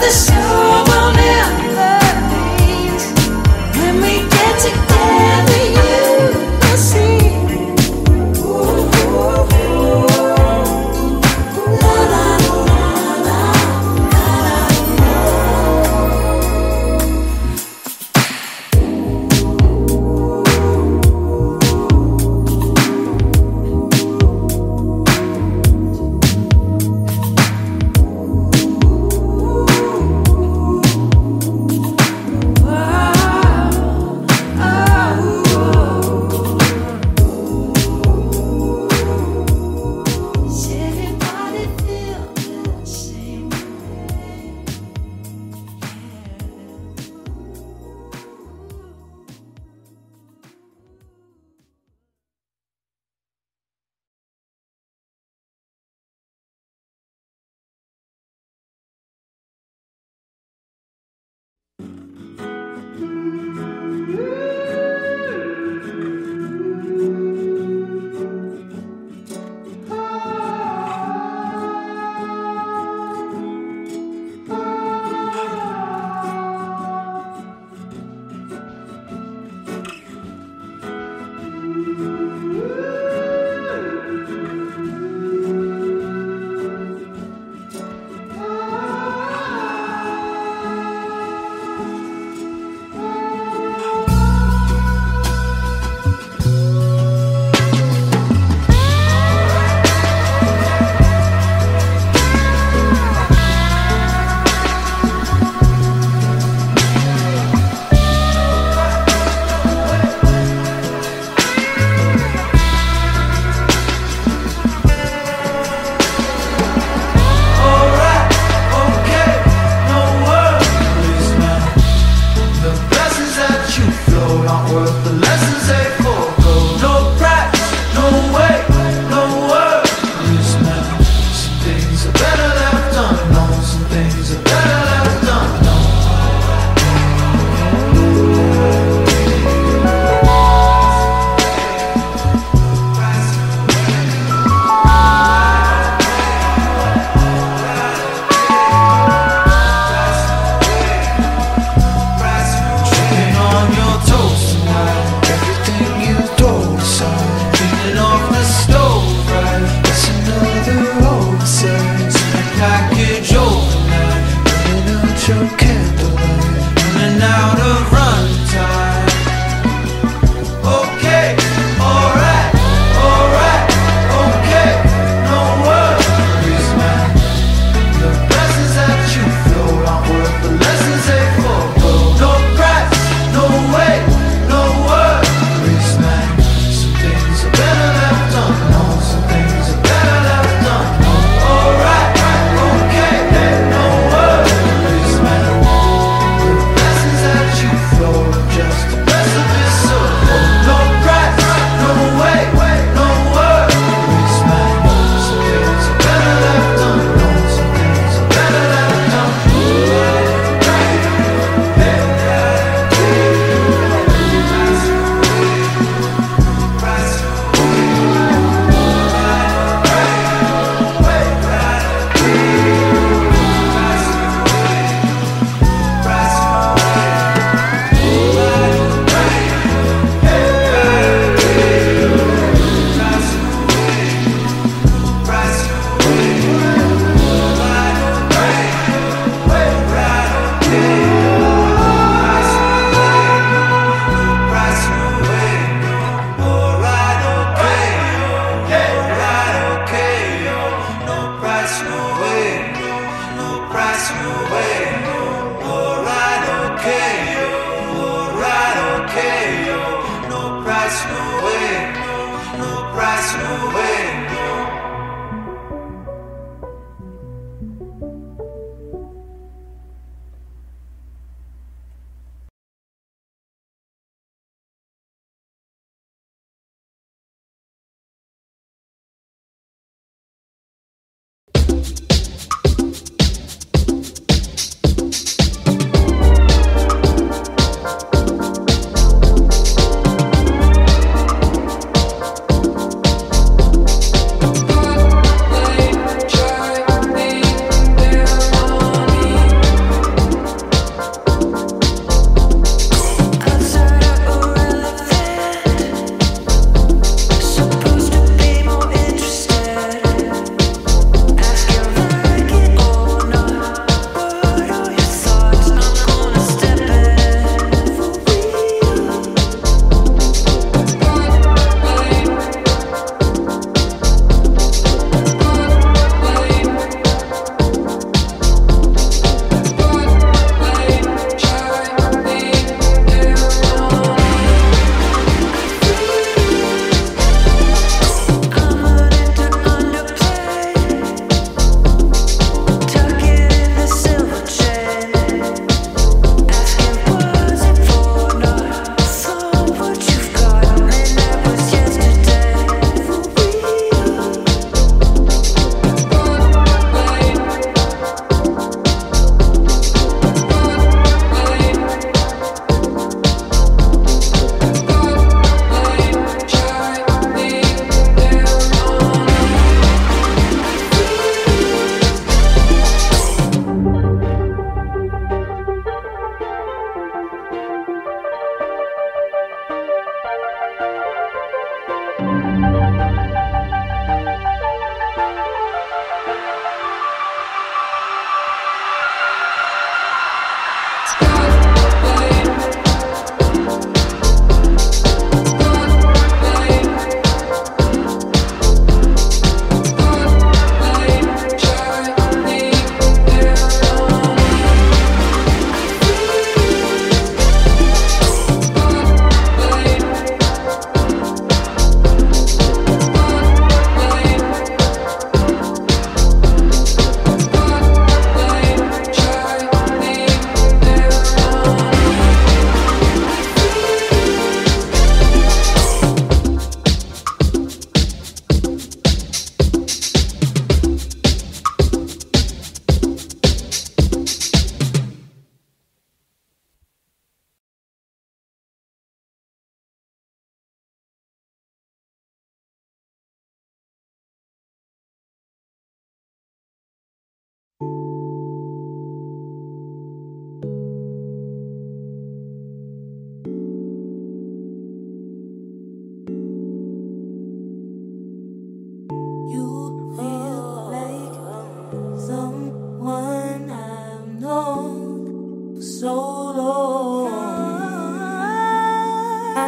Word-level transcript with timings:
the 0.00 0.10
soul 0.10 0.83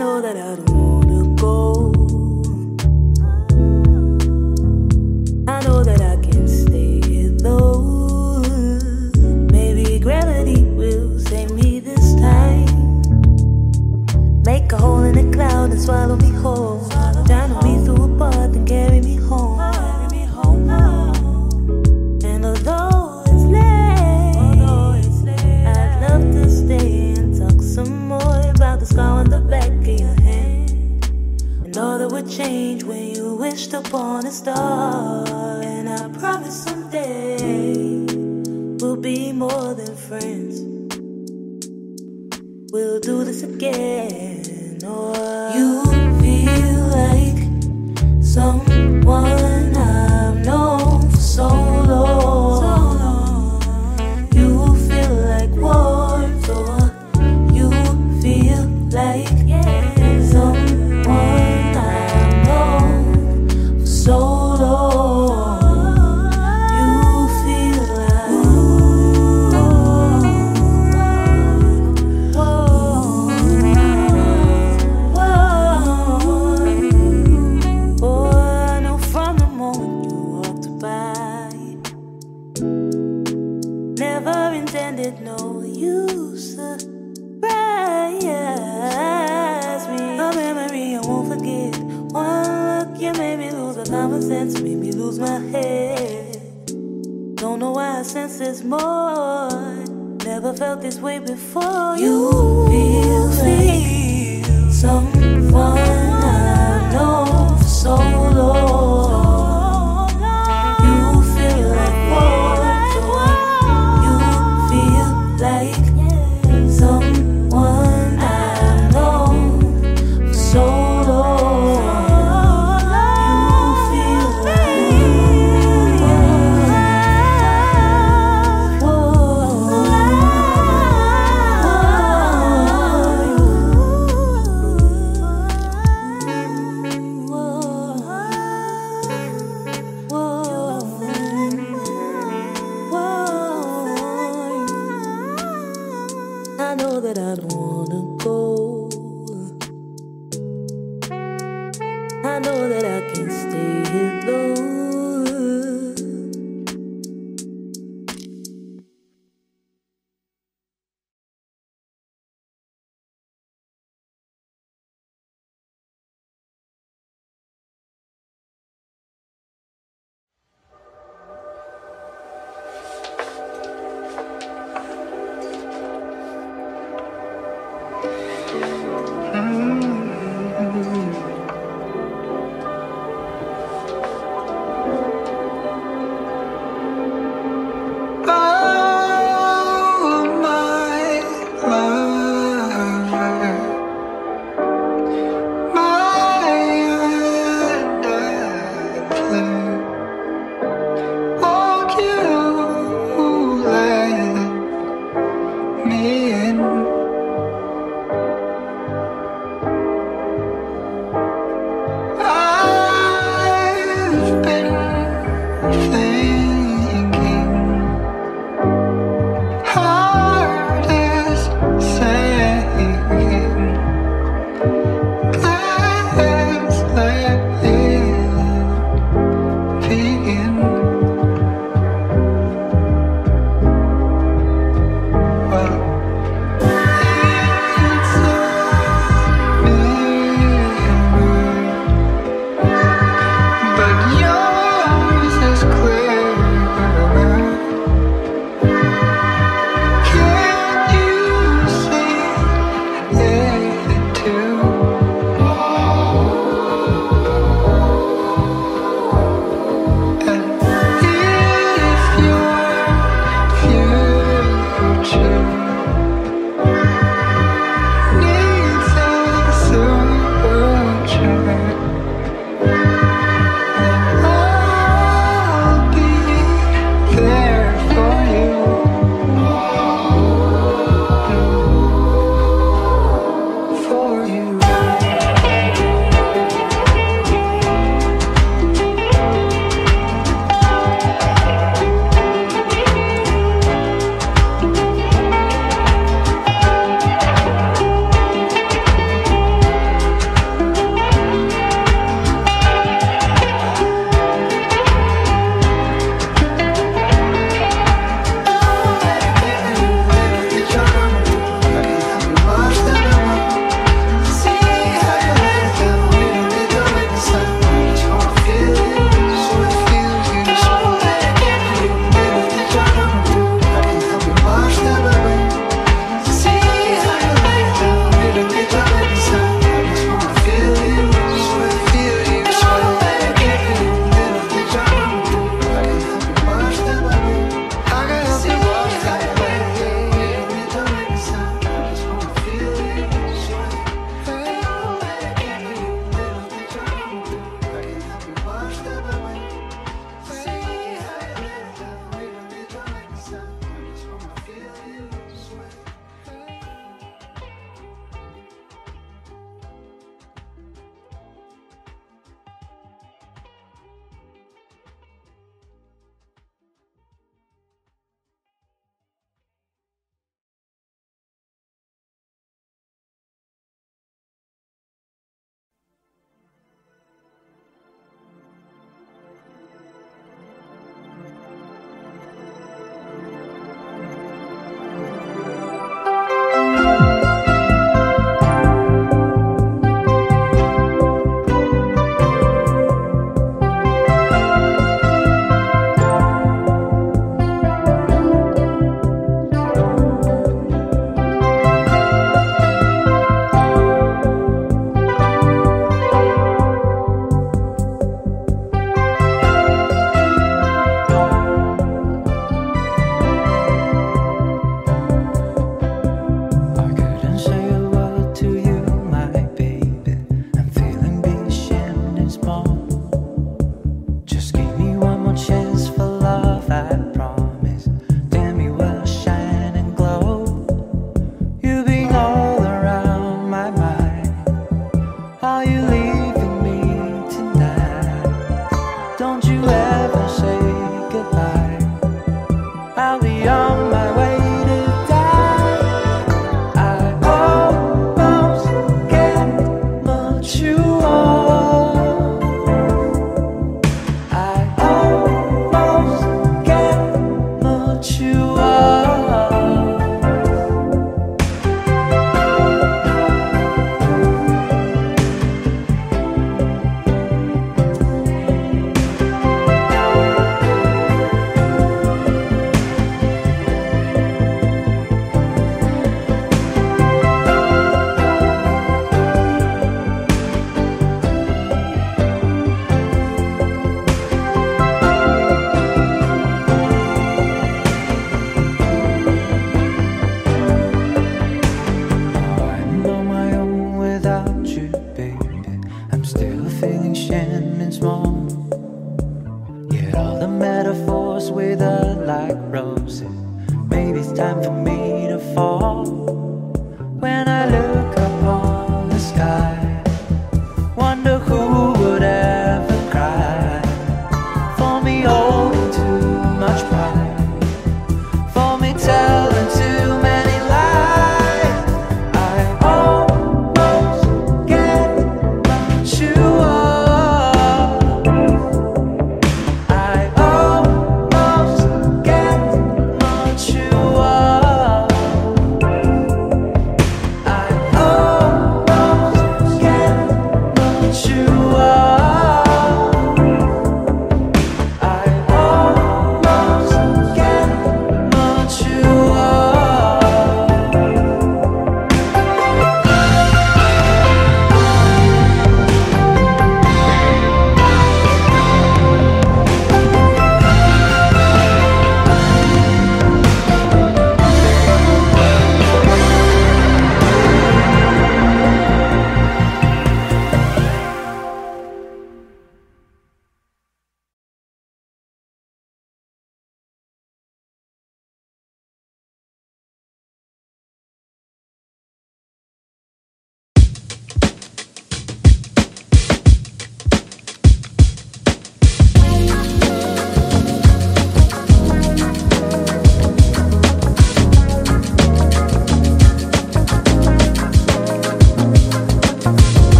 whoa. 0.00 0.71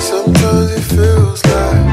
Sometimes 0.00 0.70
it 0.72 0.82
feels 0.82 1.44
like 1.44 1.87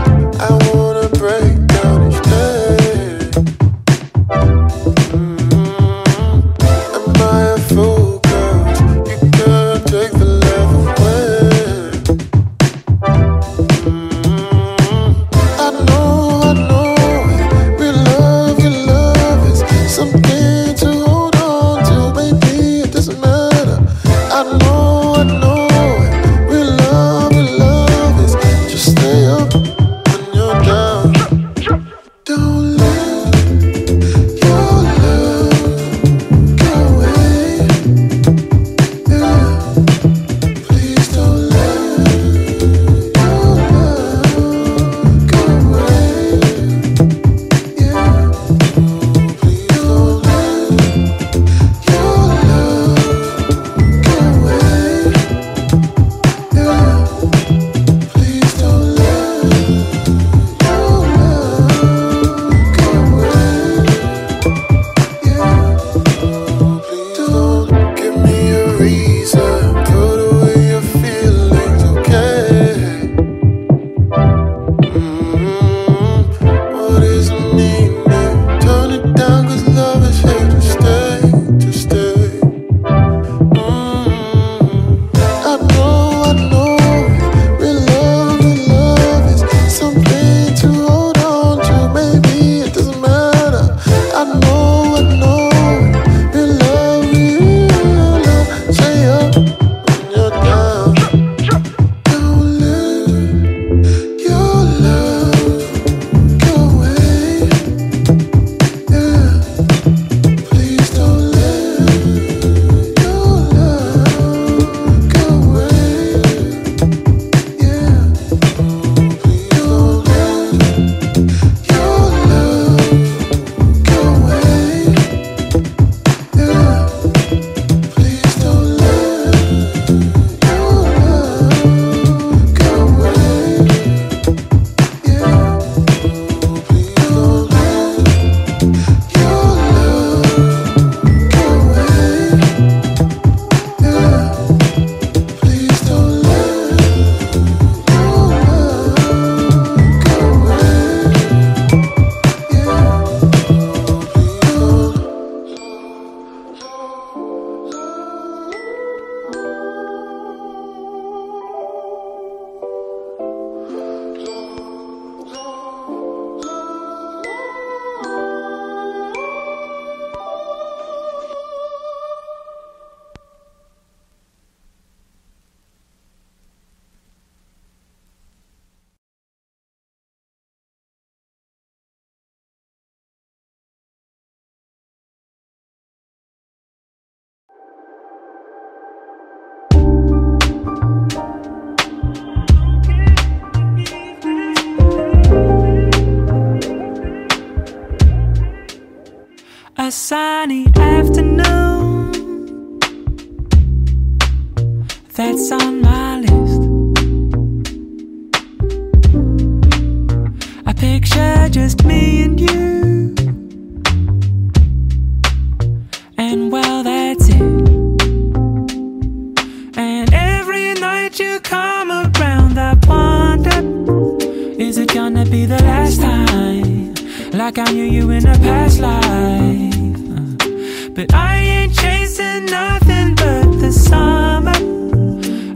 But 230.96 231.14
I 231.14 231.40
ain't 231.40 231.76
chasing 231.76 232.46
nothing 232.46 233.16
but 233.16 233.60
the 233.60 233.70
summer. 233.70 234.54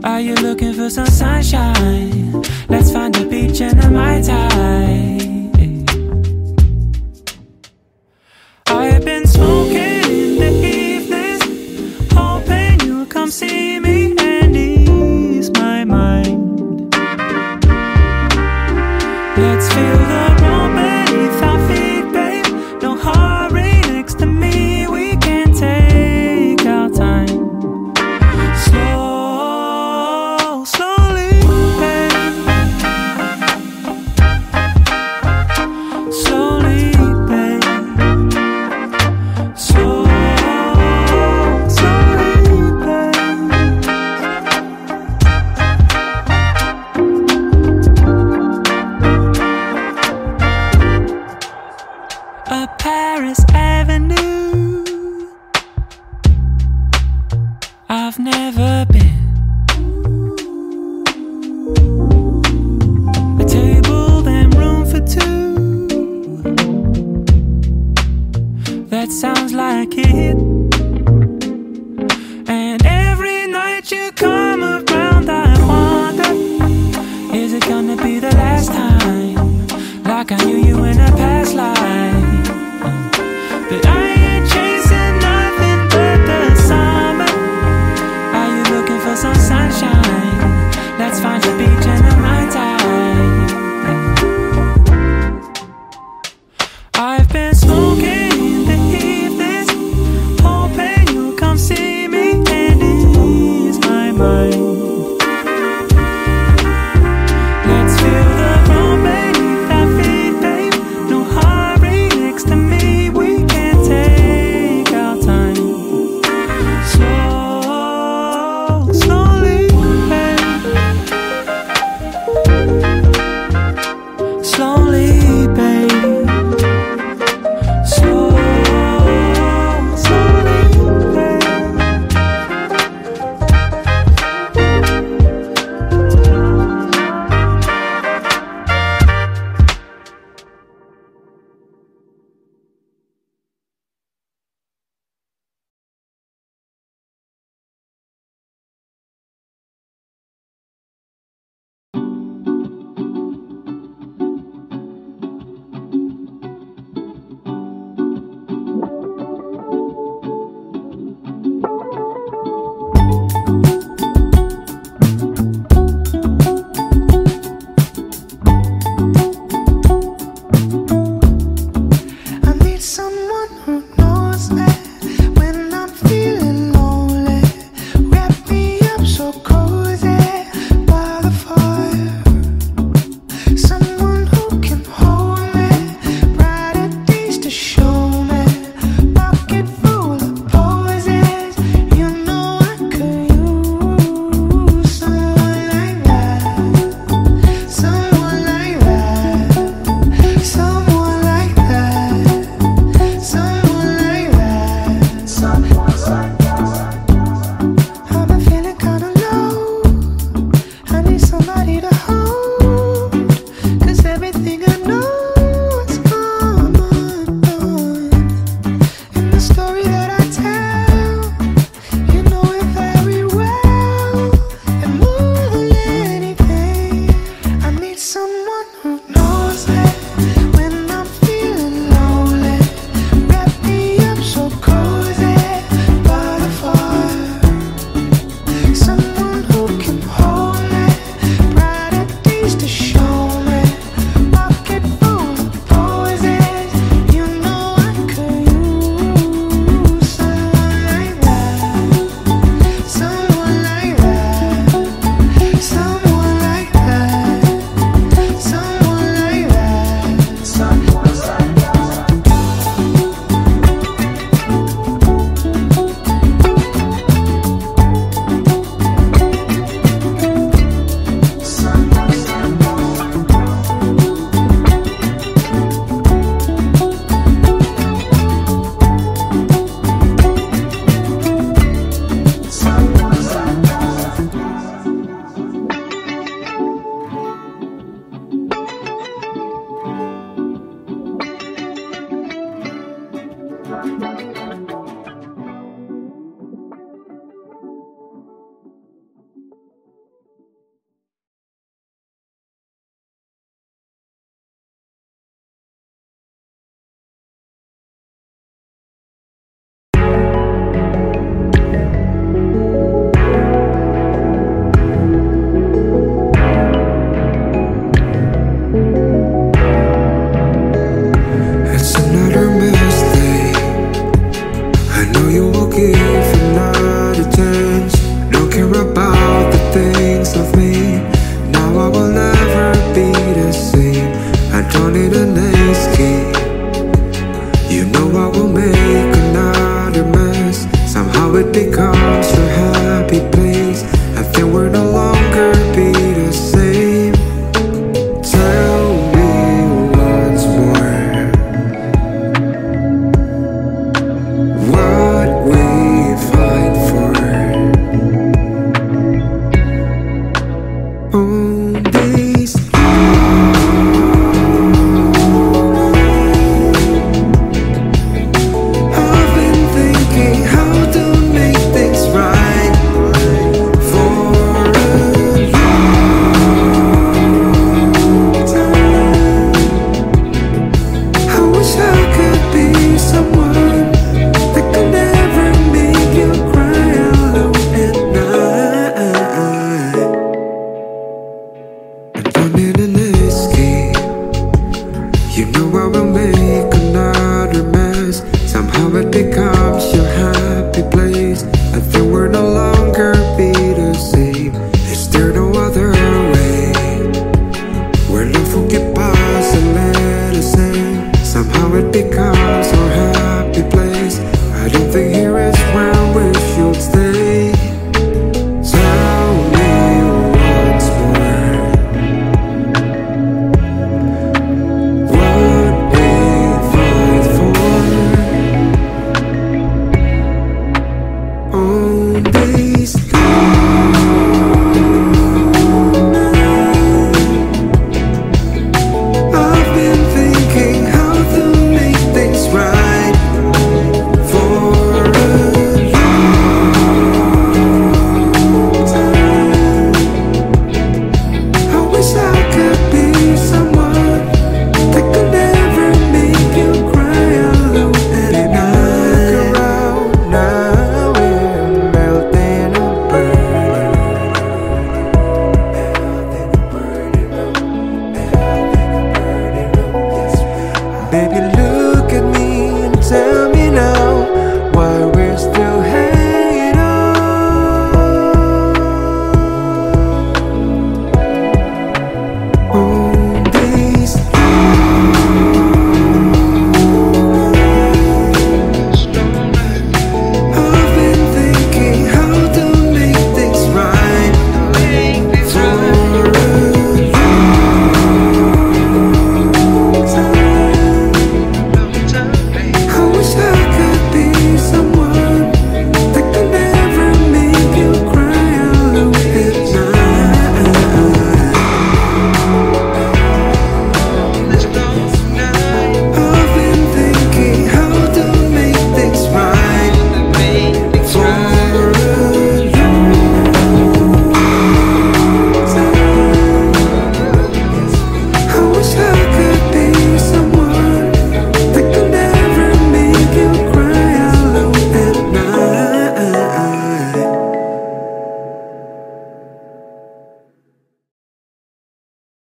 Are 0.06 0.20
you 0.20 0.34
looking 0.34 0.74
for 0.74 0.90
some 0.90 1.06
sunshine? 1.06 2.42
Let's 2.68 2.92
find 2.92 3.16
a 3.16 3.24
beach 3.24 3.62
and 3.62 3.82
a 3.82 3.90
Mai 3.90 4.20
Tai. 4.20 5.19